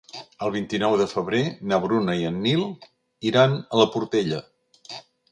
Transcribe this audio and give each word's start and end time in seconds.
El 0.45 0.51
vint-i-nou 0.53 0.93
de 1.01 1.05
febrer 1.09 1.41
na 1.73 1.77
Bruna 1.83 2.15
i 2.21 2.25
en 2.29 2.39
Nil 2.45 2.63
iran 3.33 3.53
a 3.59 3.83
la 3.83 3.87
Portella. 3.97 4.41